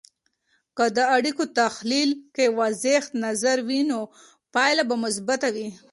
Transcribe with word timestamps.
که 0.77 0.85
د 0.97 0.99
اړیکو 1.15 1.43
تحلیل 1.59 2.09
کې 2.35 2.45
واضح 2.59 3.03
نظر 3.25 3.57
وي، 3.67 3.81
نو 3.91 3.99
پایله 4.53 4.83
به 4.89 4.95
مثبته 5.05 5.47
وي. 5.55 5.69